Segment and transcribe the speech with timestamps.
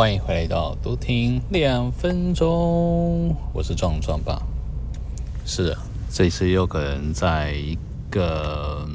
[0.00, 4.40] 欢迎回来到多听两分钟，我是壮壮吧。
[5.44, 5.76] 是，
[6.08, 7.76] 这次有可能在一
[8.10, 8.88] 个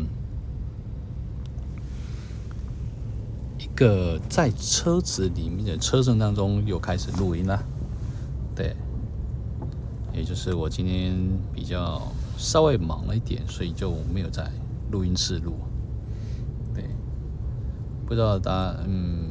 [3.60, 7.64] 一个在车子里面的车程当中又开始录音了。
[8.56, 8.76] 对，
[10.12, 11.16] 也就是我今天
[11.54, 12.02] 比较
[12.36, 14.50] 稍微忙了一点，所以就没有在
[14.90, 15.54] 录音室录。
[16.74, 16.84] 对，
[18.08, 19.25] 不知道大家嗯。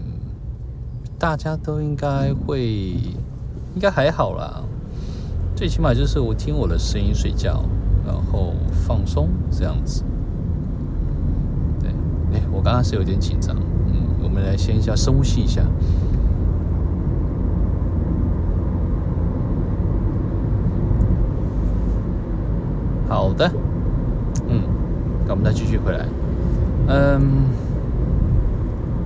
[1.25, 4.63] 大家都应该会，应该还好啦。
[5.57, 7.65] 最起码就是我听我的声音睡觉，
[8.07, 8.53] 然后
[8.87, 10.05] 放松这样子。
[11.81, 11.89] 对，
[12.35, 13.57] 哎，我刚刚是有点紧张。
[13.87, 15.63] 嗯，我们来先一下深呼吸一下。
[23.09, 23.51] 好的，
[24.47, 24.61] 嗯，
[25.25, 26.05] 那我们再继续回来。
[26.89, 27.47] 嗯，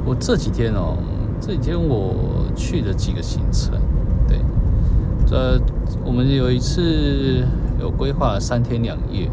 [0.05, 0.97] 我这几天哦。
[1.49, 3.73] 这几天我去了几个行程，
[4.29, 4.39] 对，
[5.27, 5.59] 这
[6.05, 7.43] 我们有一次
[7.81, 9.31] 有规划三天两夜，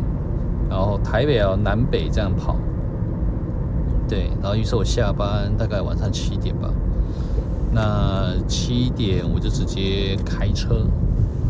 [0.69, 2.55] 然后台北啊南北这样跑，
[4.07, 6.72] 对，然后于是我下班大概晚上七点吧，
[7.73, 10.88] 那七点我就直接开车，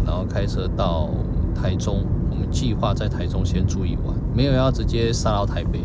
[0.03, 1.11] 然后开车到
[1.53, 5.79] 台中，我们计划在台中先住一晚，没有要直接杀到台北，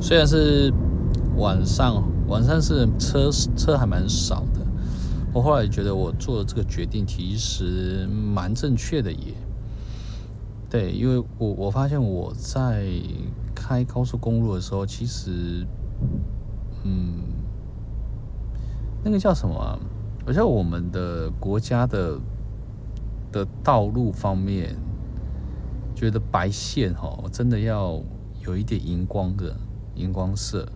[0.00, 0.72] 虽然是
[1.36, 2.04] 晚上。
[2.28, 4.60] 晚上是车车还蛮少的，
[5.32, 9.34] 我后来觉得我做的这个决定其实蛮正确的耶。
[10.68, 12.88] 对，因为我我发现我在
[13.54, 15.64] 开高速公路的时候，其实，
[16.82, 17.22] 嗯，
[19.04, 19.78] 那个叫什么？
[20.26, 22.18] 我觉得我们的国家的
[23.30, 24.76] 的道路方面，
[25.94, 28.02] 觉得白线哈，真的要
[28.44, 29.56] 有一点荧光的
[29.94, 30.68] 荧光色。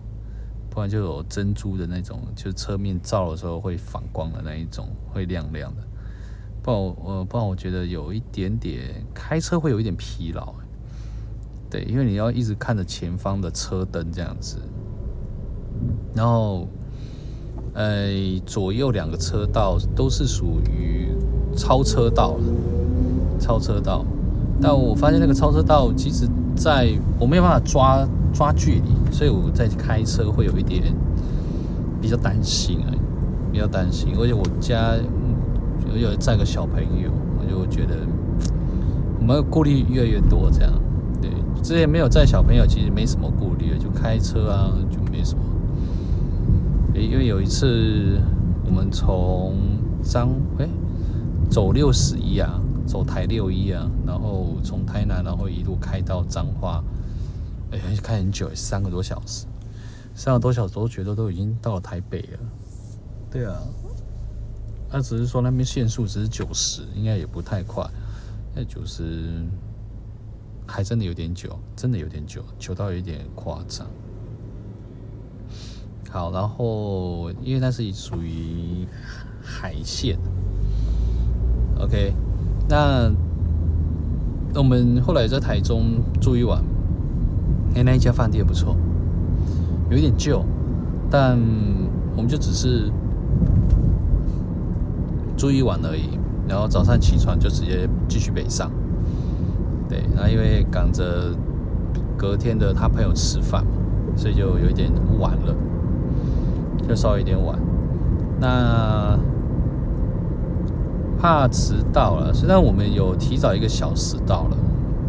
[0.73, 5.83] 不然就有珍珠的那种，就是车面照的时候会反光的那一种，会亮亮的。
[6.63, 10.53] 不然我，不然我觉得有一点点开车会有一点疲劳。
[11.69, 14.59] 对，因为你要一直看着前方的车灯这样子，
[16.15, 16.65] 然后，
[17.73, 18.09] 呃，
[18.45, 21.09] 左右两个车道都是属于
[21.53, 22.43] 超车道了，
[23.41, 24.05] 超车道。
[24.61, 26.25] 但我发现那个超车道，其实
[26.55, 28.07] 在我没有办法抓。
[28.33, 30.83] 抓距离，所以我在开车会有一点
[32.01, 32.89] 比较担心啊，
[33.51, 34.13] 比较担心。
[34.17, 34.95] 而且我家
[35.89, 37.95] 有有载个小朋友，我就觉得
[39.19, 40.49] 我们顾虑越来越多。
[40.49, 40.71] 这样，
[41.21, 41.29] 对，
[41.61, 45.43] 之前没有载小朋友，其实没什么顾虑，就开车啊，就没什么。
[46.93, 48.19] 因为有一次
[48.65, 49.55] 我们从
[50.01, 50.67] 彰哎
[51.49, 56.83] 走六十一啊，走台六一啊，然后从台南，然后一路开到彰化。
[57.71, 59.45] 哎，开很久，三个多小时，
[60.13, 62.39] 三个多小时都觉得都已经到了台北了。
[63.31, 63.57] 对啊，
[64.89, 67.89] 他只是说那边限速只是九十，应该也不太快。
[68.53, 69.41] 那九十
[70.67, 73.87] 还真的有点久，真的有点久，久到有点夸张。
[76.09, 78.85] 好，然后因为那是属于
[79.41, 80.19] 海线
[81.79, 82.13] ，OK，
[82.67, 83.09] 那
[84.53, 86.61] 那我们后来在台中住一晚。
[87.75, 88.75] 哎，那一家饭店不错，
[89.89, 90.43] 有一点旧，
[91.09, 91.39] 但
[92.15, 92.91] 我们就只是
[95.37, 96.19] 住一晚而已。
[96.47, 98.69] 然后早上起床就直接继续北上。
[99.87, 101.33] 对，然后因为赶着
[102.17, 103.65] 隔天的他朋友吃饭，
[104.17, 105.55] 所以就有一点晚了，
[106.87, 107.57] 就稍微有点晚。
[108.39, 109.17] 那
[111.17, 114.57] 怕迟到了，虽然我们有提早一个小时到了。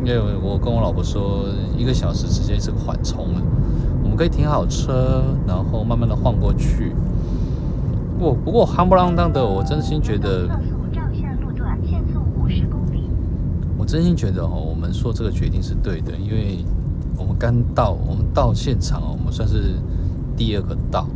[0.04, 1.44] 因为我跟我老婆说，
[1.78, 3.42] 一个小时时间是缓冲了，
[4.02, 6.92] 我们可以停好车，然后慢慢的晃过去。
[8.18, 10.48] 不不过夯不啷当的，我真心觉得，
[13.78, 16.64] 我真心觉得哦，我们说这个决定是对的，因为
[17.16, 19.76] 我们刚到，我们到现场哦，我们算是
[20.36, 21.06] 第二个到，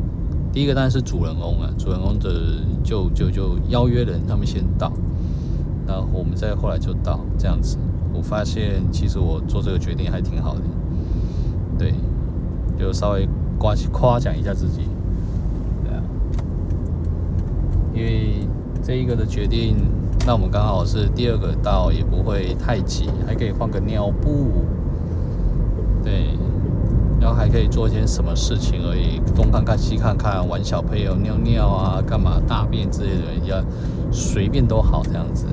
[0.52, 2.30] 第一个当然是主人翁啊，主人翁的
[2.84, 4.92] 就就就邀约人他们先到，
[5.86, 7.76] 然后我们再后来就到这样子。
[8.16, 10.60] 我发现，其实我做这个决定还挺好的，
[11.78, 11.92] 对，
[12.78, 13.28] 就稍微
[13.58, 14.88] 夸夸奖一下自己，
[15.84, 16.02] 对啊，
[17.94, 18.48] 因为
[18.82, 19.76] 这一个的决定，
[20.26, 24.64] 那我们刚好是第二个到，也不会太挤，还可以换个尿布，
[26.02, 26.30] 对，
[27.20, 33.62] 然后还可以做一些什么事情而已，东看看西看看，玩小朋友尿尿啊，干嘛大便之类的，人家
[34.10, 35.46] 随便都好这样子，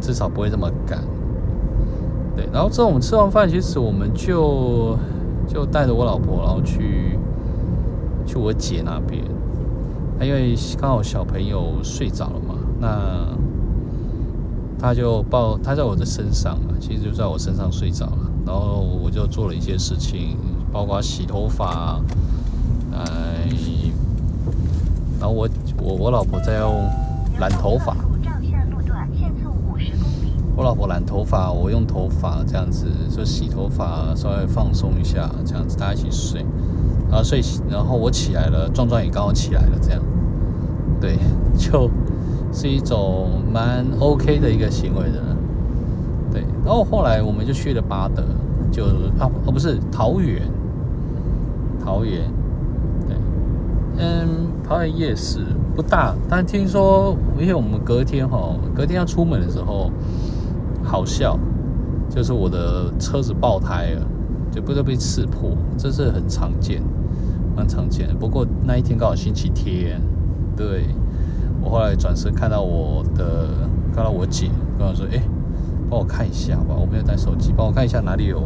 [0.00, 1.04] 至少不会这么赶。
[2.36, 4.96] 对，然后之后我们吃完饭，其实我们就
[5.48, 7.18] 就带着我老婆，然后去
[8.26, 9.22] 去我姐那边。
[10.20, 13.26] 因为刚好小朋友睡着了嘛，那
[14.78, 18.18] 他就抱他在我的身上啊，其实就在我身上睡着了。
[18.46, 20.36] 然后我就做了一些事情，
[20.70, 22.00] 包括洗头发，
[22.92, 23.48] 哎，
[25.18, 25.48] 然后我
[25.82, 26.84] 我我老婆在用
[27.38, 27.96] 染头发，
[30.60, 36.44] 我老婆染头发，我用头发这样子，就洗头发，稍微放松一下，这样子大家一起睡。
[37.08, 40.02] 然后睡醒，然后我起来了，壮壮也刚好起来了，这样，
[41.00, 41.16] 对，
[41.56, 41.90] 就
[42.52, 45.22] 是一种蛮 OK 的一个行为的，
[46.30, 46.44] 对。
[46.62, 48.22] 然后后来我们就去了八德，
[48.70, 48.84] 就
[49.18, 50.42] 啊哦不是桃园，
[51.82, 52.30] 桃园，
[53.08, 53.16] 对，
[53.96, 54.28] 嗯，
[54.68, 55.38] 桃园夜市
[55.74, 59.90] 不大，但听说因为我们隔天哈，隔天要出门的时候，
[60.82, 61.38] 好笑，
[62.08, 64.06] 就是我的车子爆胎了，
[64.50, 66.82] 就不都被刺破，这是很常见。
[67.56, 70.00] 蛮常见的，不过那一天刚好星期天，
[70.56, 70.86] 对，
[71.60, 73.48] 我后来转身看到我的，
[73.94, 74.48] 看到我姐
[74.78, 75.20] 跟我说：“哎，
[75.90, 78.40] 帮我看一下吧，我没有带手机，帮我看一下哪里有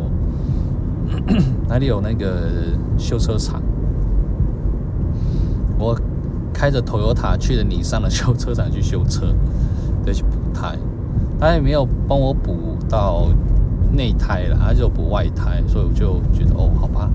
[1.69, 2.51] 哪里有那个
[2.99, 3.63] 修车厂。”
[5.79, 5.97] 我
[6.53, 9.27] 开着 Toyota 去了尼桑的修车厂去修车，
[10.05, 10.77] 对，去补胎，
[11.45, 12.55] 他也没有帮我补
[12.89, 13.29] 到
[13.93, 17.11] 内胎了，他就补外胎，所以我就觉得哦，好吧。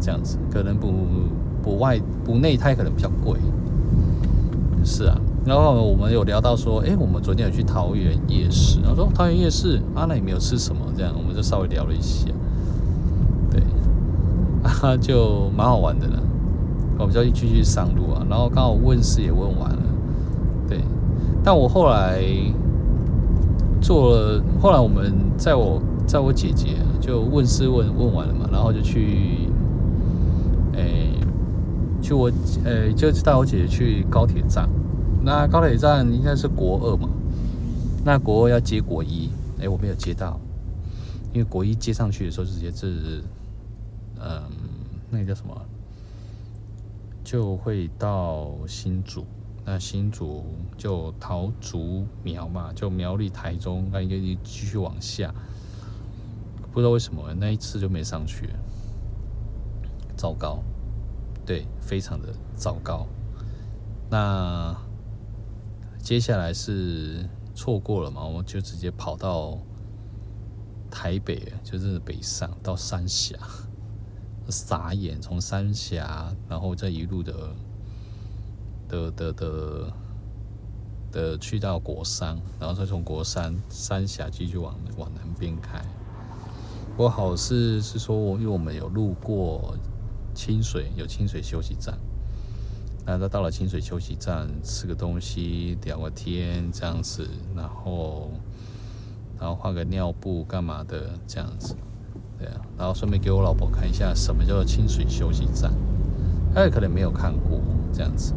[0.00, 0.92] 这样子可能补
[1.62, 3.38] 补外补内胎可能比较贵，
[4.84, 5.16] 是啊。
[5.44, 12.26] 然后我们有聊到说，哎，我们昨天有去桃园夜市，然后说桃园夜市啊，那也没有吃什么，这样我们就稍微聊了一下，
[13.48, 13.62] 对，
[14.64, 16.18] 啊，就蛮好玩的了。
[16.98, 19.82] 我们就继续上路啊，然后刚好问事也问完了，
[20.68, 20.80] 对。
[21.44, 22.20] 但我后来
[23.80, 29.48] 做了，后来我们在我在我姐姐就问事问问完了嘛，然后就去。
[32.02, 32.32] 就我，
[32.64, 34.68] 呃，就带我姐姐去高铁站。
[35.22, 37.08] 那高铁站应该是国二嘛？
[38.04, 39.28] 那国二要接国一，
[39.60, 40.40] 哎，我没有接到，
[41.32, 43.22] 因为国一接上去的时候直接是，
[44.18, 44.42] 嗯，
[45.08, 45.54] 那个叫什么？
[47.22, 49.24] 就会到新竹。
[49.72, 50.44] 那新竹
[50.76, 55.32] 就桃竹苗嘛，就苗栗台中，那应该继续往下。
[56.72, 58.50] 不知道为什么那一次就没上去，
[60.16, 60.60] 糟糕。
[61.46, 63.06] 对，非常的糟糕。
[64.10, 64.76] 那
[65.98, 67.24] 接下来是
[67.54, 68.24] 错过了嘛？
[68.24, 69.56] 我们就直接跑到
[70.90, 73.38] 台北，就是北上到三峡，
[74.50, 75.20] 傻眼。
[75.20, 77.54] 从三峡，然后再一路的
[78.90, 79.92] 的的的
[81.12, 85.80] 的去到国山，然后再从国山三峡继续往往南边开。
[86.96, 89.76] 不过好事是说，因为我们有路过。
[90.32, 91.98] 清水有清水休息站，
[93.04, 98.30] 那他到了清水休息站吃个东西聊个天这样子，然后
[99.38, 101.74] 然后换个尿布干嘛的这样子，
[102.38, 105.72] 对啊，然后顺便给我老婆看一下什么叫做清水休息站，
[106.54, 107.60] 她也可能没有看过
[107.92, 108.32] 这样子，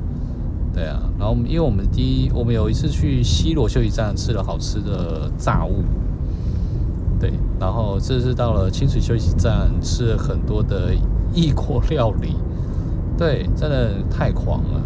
[0.74, 5.84] 对啊，然后因为我们第一我们有一次去西螺休息站吃了好吃的炸物，
[7.20, 10.94] 对，然后这是到了清水休息站吃了很多的。
[11.36, 12.36] 异国料理，
[13.18, 14.80] 对，真的太狂了。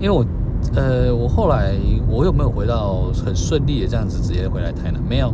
[0.00, 0.26] 因为我，
[0.74, 1.72] 呃，我后来
[2.08, 5.00] 我有没有回到很顺利的这样子直接回来台南？
[5.08, 5.32] 没有，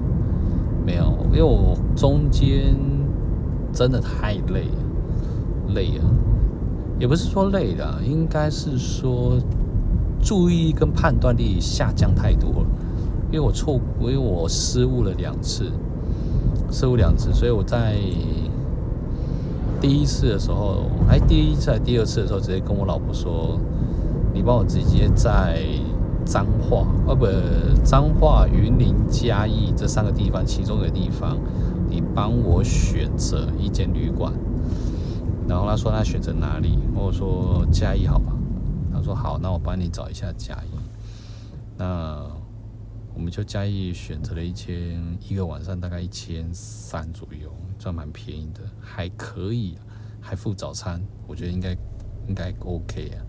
[0.85, 2.77] 没有，因为我中间
[3.73, 6.05] 真的太累了，累了，
[6.99, 9.39] 也不是说累的，应该是说
[10.23, 12.67] 注意力跟判断力下降太多了。
[13.33, 15.71] 因为我错，因为我失误了两次，
[16.71, 17.97] 失误两次，所以我在。
[19.79, 23.61] 第一次的时候，哎，第一次还第二次的时候，直接跟我老婆说
[24.33, 25.61] ：“你帮我直接在
[26.25, 27.27] 彰化，呃，不，
[27.85, 31.37] 彰化、云林、嘉义这三个地方，其中一个地方，
[31.91, 34.33] 你帮我选择一间旅馆。”
[35.49, 36.79] 然后他说他选择哪里？
[36.95, 38.33] 我说嘉义好吧。
[38.93, 40.79] 他说好，那我帮你找一下嘉义。
[41.77, 42.21] 那
[43.15, 47.51] 我们就嘉义选择了一间，一个晚上大概一千三左右。
[47.79, 49.77] 算蛮便宜的，还可以，
[50.21, 51.77] 还附早餐，我觉得应该
[52.27, 53.23] 应该 OK 啊。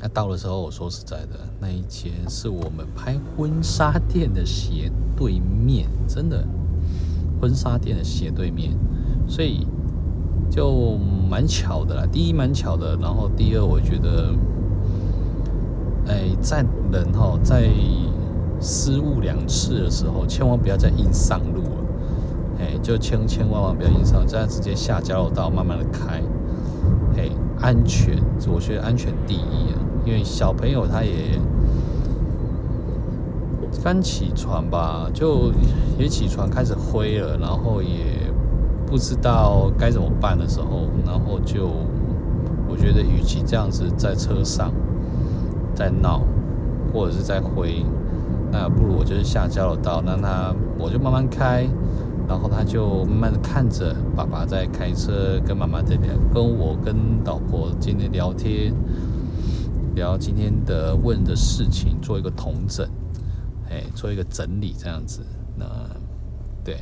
[0.00, 6.42] 那到的时候，我说实在的，那一间是我们拍婚纱店的斜对面，真的，
[7.38, 8.72] 婚纱店的斜对面，
[9.28, 9.66] 所以
[10.52, 10.98] 就
[11.30, 12.06] 蛮巧的啦。
[12.12, 14.34] 第一蛮巧的，然后第二我觉得，
[16.06, 17.70] 哎，在人哈在
[18.60, 21.70] 失误两次的时候，千万不要再硬上路了。
[22.60, 26.22] 哎就千千万万不要硬上，这样直接下交流道，慢慢的开，
[27.16, 31.40] 哎，安全，我觉得安全第一啊，因为小朋友他也
[33.82, 35.50] 刚起床吧，就
[35.98, 38.30] 也起床开始灰了，然后也
[38.92, 41.70] 不知道该怎么办的时候，然后就
[42.68, 44.70] 我觉得与其这样子在车上
[45.74, 46.20] 在闹，
[46.92, 47.86] 或者是在回，
[48.50, 51.66] 那不如我就是下交流道，让他我就慢慢开。
[52.28, 56.94] 然后他就慢慢的看着爸爸在开车，跟妈妈这边，跟我跟
[57.24, 58.74] 老婆今天聊天，
[59.94, 62.86] 聊今天的问的事情，做一个统整，
[63.70, 65.22] 哎，做一个整理这样子。
[65.56, 65.64] 那
[66.62, 66.76] 对，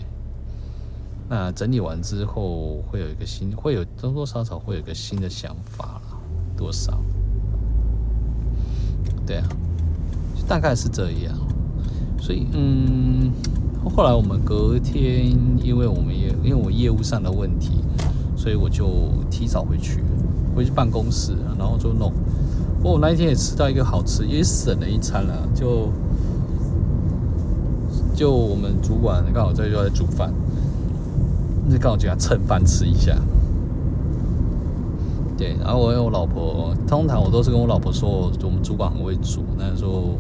[1.31, 6.19] 那整理完之后会有一个新，会有多多少少会有一个新的想法了，
[6.57, 7.01] 多少？
[9.25, 9.49] 对啊，
[10.49, 11.39] 大概是这样。
[12.21, 13.33] 所以嗯。
[13.97, 15.35] 后来我们隔天，
[15.65, 17.83] 因为我们也因为我业务上的问题，
[18.37, 20.05] 所以我就提早回去，
[20.55, 22.13] 回去办公室，然后就弄。
[22.77, 25.49] 不过我那一天也吃到一个好吃，也省了一餐了。
[25.55, 25.89] 就
[28.15, 30.31] 就我们主管刚好在就在煮饭，
[31.71, 33.17] 那刚好就要蹭饭吃一下。
[35.39, 40.19] 对，然后我有我老婆，通常我都是跟我老婆说，我们主管很会煮，那时候。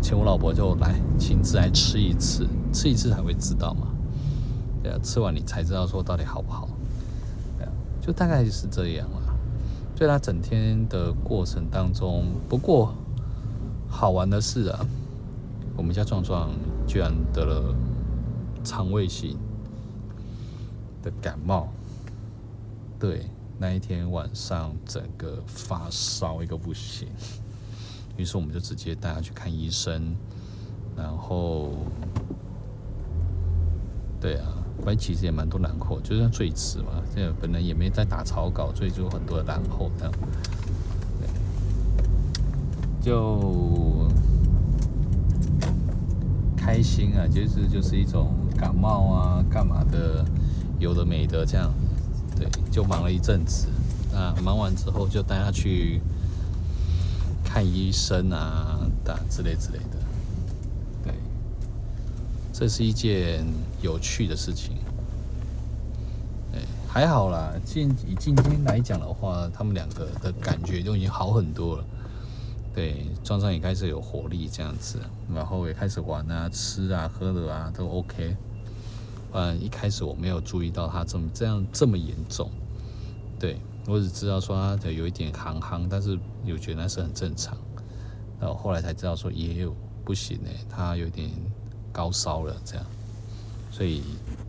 [0.00, 3.88] 请我老婆就来亲自来吃一次，吃一次才会知道嘛。
[4.80, 6.68] 对啊，吃完你才知道说到底好不好。
[7.58, 9.36] 对啊，就大概是这样了。
[9.96, 12.94] 所以他整天的过程当中，不过
[13.88, 14.86] 好玩的是啊，
[15.76, 16.48] 我们家壮壮
[16.86, 17.74] 居然得了
[18.62, 19.36] 肠胃型
[21.02, 21.68] 的感冒。
[22.98, 23.26] 对，
[23.58, 27.08] 那一天晚上整个发烧一个不行。
[28.16, 30.16] 于是我们就直接带他去看医生，
[30.96, 31.70] 然后，
[34.20, 34.48] 对啊，
[34.82, 40.12] 关其实也蛮多难后，就算最迟嘛，这本来也没在打草稿，所以就很多的然后这样，
[41.20, 41.28] 对，
[43.00, 44.08] 就
[46.56, 50.24] 开心啊，就是就是一种感冒啊，干嘛的，
[50.78, 51.72] 有的没的这样，
[52.36, 53.68] 对，就忙了一阵子，
[54.14, 56.00] 啊，忙完之后就带他去。
[57.50, 59.96] 看医生啊，打之类之类的，
[61.02, 61.14] 对，
[62.52, 63.42] 这是一件
[63.80, 64.76] 有趣的事情。
[66.52, 71.84] 哎，还好啦，今以今天来讲的话，他们两个的感觉就已经好很多了。
[72.74, 75.00] 对，壮壮也开始有活力这样子，
[75.34, 78.36] 然后也开始玩啊、吃啊、喝的啊都 OK。
[79.32, 82.50] 嗯，一开始我没有注意到他这么这样这么严重，
[83.38, 83.58] 对。
[83.86, 87.56] 我只知道说他有一点憨憨，但是我觉得那是很正常。
[88.38, 91.30] 然后后来才知道说也有不行哎，他有点
[91.90, 92.84] 高烧了这样，
[93.70, 94.02] 所以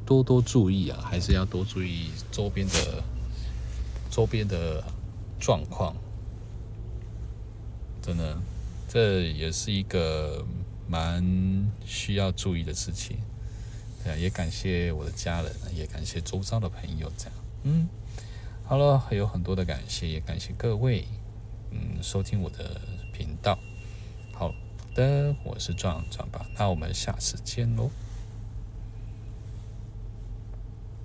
[0.05, 3.01] 多多注意啊，还是要多注意周边的
[4.11, 4.83] 周边的
[5.39, 5.95] 状况。
[8.01, 8.37] 真的，
[8.89, 10.45] 这也是一个
[10.85, 11.23] 蛮
[11.85, 13.17] 需要注意的事情。
[14.03, 17.87] 对，也感谢我的家人，也感谢周遭的朋友这样，嗯。
[18.63, 21.03] 好了，还有很多的感谢，也感谢各位，
[21.71, 22.79] 嗯，收听我的
[23.11, 23.57] 频道。
[24.31, 24.53] 好
[24.93, 27.89] 的，我是壮壮吧，那我们下次见喽。